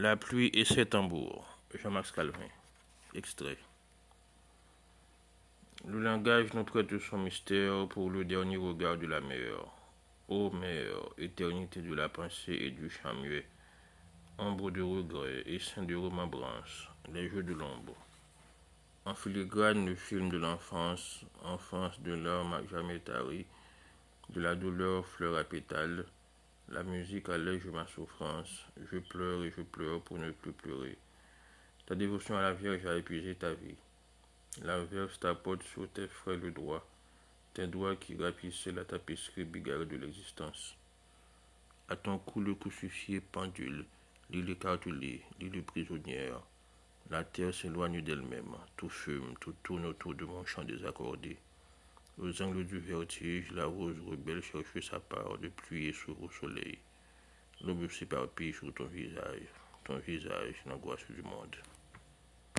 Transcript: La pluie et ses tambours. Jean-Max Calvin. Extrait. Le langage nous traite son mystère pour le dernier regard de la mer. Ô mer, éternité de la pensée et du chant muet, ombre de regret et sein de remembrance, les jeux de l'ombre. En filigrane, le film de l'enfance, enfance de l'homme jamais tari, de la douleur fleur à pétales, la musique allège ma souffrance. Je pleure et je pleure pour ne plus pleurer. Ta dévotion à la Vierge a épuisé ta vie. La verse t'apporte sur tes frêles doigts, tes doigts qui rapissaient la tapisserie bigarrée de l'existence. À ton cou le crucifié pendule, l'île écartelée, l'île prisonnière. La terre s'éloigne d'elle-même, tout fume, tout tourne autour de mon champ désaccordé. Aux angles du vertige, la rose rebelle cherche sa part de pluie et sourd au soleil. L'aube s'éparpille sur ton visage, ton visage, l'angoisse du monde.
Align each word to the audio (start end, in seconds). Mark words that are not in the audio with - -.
La 0.00 0.14
pluie 0.14 0.52
et 0.54 0.64
ses 0.64 0.86
tambours. 0.86 1.44
Jean-Max 1.74 2.12
Calvin. 2.12 2.52
Extrait. 3.16 3.58
Le 5.88 6.00
langage 6.00 6.54
nous 6.54 6.62
traite 6.62 6.96
son 7.00 7.18
mystère 7.18 7.88
pour 7.88 8.08
le 8.08 8.24
dernier 8.24 8.58
regard 8.58 8.96
de 8.96 9.08
la 9.08 9.20
mer. 9.20 9.56
Ô 10.28 10.52
mer, 10.52 10.94
éternité 11.18 11.80
de 11.80 11.92
la 11.92 12.08
pensée 12.08 12.52
et 12.52 12.70
du 12.70 12.88
chant 12.88 13.12
muet, 13.14 13.44
ombre 14.38 14.70
de 14.70 14.82
regret 14.82 15.42
et 15.46 15.58
sein 15.58 15.82
de 15.82 15.96
remembrance, 15.96 16.86
les 17.12 17.28
jeux 17.28 17.42
de 17.42 17.54
l'ombre. 17.54 17.96
En 19.04 19.16
filigrane, 19.16 19.84
le 19.84 19.96
film 19.96 20.28
de 20.28 20.38
l'enfance, 20.38 21.24
enfance 21.42 22.00
de 22.02 22.12
l'homme 22.12 22.54
jamais 22.70 23.00
tari, 23.00 23.46
de 24.28 24.40
la 24.42 24.54
douleur 24.54 25.04
fleur 25.04 25.36
à 25.36 25.42
pétales, 25.42 26.04
la 26.70 26.82
musique 26.82 27.28
allège 27.30 27.66
ma 27.66 27.86
souffrance. 27.86 28.66
Je 28.92 28.98
pleure 28.98 29.42
et 29.44 29.50
je 29.56 29.62
pleure 29.62 30.02
pour 30.02 30.18
ne 30.18 30.30
plus 30.30 30.52
pleurer. 30.52 30.98
Ta 31.86 31.94
dévotion 31.94 32.36
à 32.36 32.42
la 32.42 32.52
Vierge 32.52 32.84
a 32.84 32.96
épuisé 32.96 33.34
ta 33.34 33.54
vie. 33.54 33.76
La 34.62 34.78
verse 34.80 35.18
t'apporte 35.18 35.62
sur 35.62 35.88
tes 35.90 36.08
frêles 36.08 36.52
doigts, 36.52 36.86
tes 37.54 37.66
doigts 37.66 37.96
qui 37.96 38.16
rapissaient 38.16 38.72
la 38.72 38.84
tapisserie 38.84 39.44
bigarrée 39.44 39.86
de 39.86 39.96
l'existence. 39.96 40.76
À 41.88 41.96
ton 41.96 42.18
cou 42.18 42.40
le 42.40 42.54
crucifié 42.54 43.20
pendule, 43.20 43.86
l'île 44.30 44.50
écartelée, 44.50 45.22
l'île 45.40 45.62
prisonnière. 45.62 46.42
La 47.10 47.24
terre 47.24 47.54
s'éloigne 47.54 48.02
d'elle-même, 48.02 48.56
tout 48.76 48.90
fume, 48.90 49.34
tout 49.40 49.54
tourne 49.62 49.86
autour 49.86 50.14
de 50.14 50.26
mon 50.26 50.44
champ 50.44 50.64
désaccordé. 50.64 51.38
Aux 52.20 52.42
angles 52.42 52.66
du 52.66 52.80
vertige, 52.80 53.52
la 53.52 53.66
rose 53.66 54.00
rebelle 54.04 54.42
cherche 54.42 54.80
sa 54.80 54.98
part 54.98 55.38
de 55.38 55.48
pluie 55.48 55.86
et 55.86 55.92
sourd 55.92 56.20
au 56.20 56.28
soleil. 56.28 56.78
L'aube 57.60 57.88
s'éparpille 57.88 58.52
sur 58.52 58.74
ton 58.74 58.86
visage, 58.86 59.46
ton 59.84 59.98
visage, 59.98 60.56
l'angoisse 60.66 61.06
du 61.10 61.22
monde. 61.22 61.54